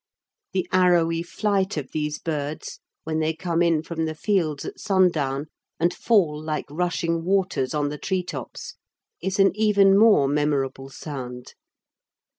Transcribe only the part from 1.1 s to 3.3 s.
flight of these birds when